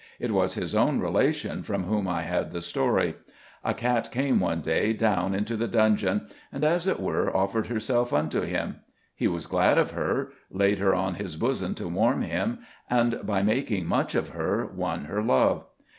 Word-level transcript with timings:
It 0.19 0.31
was 0.31 0.55
his 0.55 0.73
own 0.73 0.99
relation 0.99 1.61
from 1.61 1.83
whom 1.83 2.07
I 2.07 2.23
had 2.23 2.49
the 2.49 2.63
story. 2.63 3.17
A 3.63 3.75
cat 3.75 4.11
came 4.11 4.39
one 4.39 4.61
day 4.61 4.93
down 4.93 5.35
into 5.35 5.55
the 5.55 5.67
dungeon, 5.67 6.25
and, 6.51 6.63
as 6.63 6.87
it 6.87 6.99
were, 6.99 7.29
offered 7.37 7.67
herself 7.67 8.11
unto 8.11 8.41
him. 8.41 8.77
He 9.13 9.27
was 9.27 9.45
glad 9.45 9.77
of 9.77 9.91
her, 9.91 10.31
laid 10.49 10.79
her 10.79 10.95
on 10.95 11.13
his 11.21 11.35
bosom 11.35 11.75
to 11.75 11.87
warm 11.87 12.23
him, 12.23 12.61
and, 12.89 13.23
by 13.23 13.43
making 13.43 13.85
much 13.85 14.15
of 14.15 14.29
her, 14.29 14.65
won 14.65 15.05
her 15.05 15.21
love. 15.21 15.65